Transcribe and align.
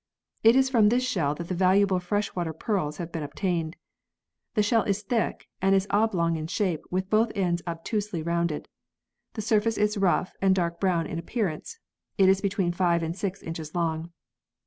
It 0.43 0.55
is 0.55 0.67
from 0.71 0.89
this 0.89 1.03
shell 1.07 1.35
that 1.35 1.47
the 1.47 1.53
valuable 1.53 1.99
fresh 1.99 2.33
water 2.35 2.53
pearls 2.53 2.97
have 2.97 3.11
been 3.11 3.21
obtained. 3.21 3.75
The 4.55 4.63
shell 4.63 4.81
is 4.81 5.03
thick, 5.03 5.47
and 5.61 5.75
is 5.75 5.85
oblong 5.91 6.37
in 6.37 6.47
shape 6.47 6.81
with 6.89 7.07
both 7.11 7.31
ends 7.35 7.61
obtusely 7.67 8.23
rounded. 8.23 8.67
The 9.33 9.43
surface 9.43 9.77
is 9.77 9.99
rough 9.99 10.33
and 10.41 10.55
dark 10.55 10.79
brown 10.79 11.05
in 11.05 11.19
appearance. 11.19 11.77
It 12.17 12.29
is 12.29 12.41
between 12.41 12.71
five 12.73 13.03
and 13.03 13.15
six 13.15 13.43
inches 13.43 13.75
long. 13.75 14.11